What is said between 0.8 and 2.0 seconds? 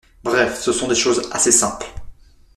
des choses assez simples.